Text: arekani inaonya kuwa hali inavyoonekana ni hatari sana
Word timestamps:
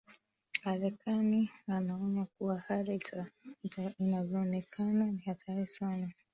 arekani 0.63 1.49
inaonya 1.67 2.25
kuwa 2.25 2.59
hali 2.59 3.01
inavyoonekana 3.99 5.05
ni 5.05 5.17
hatari 5.25 5.67
sana 5.67 6.11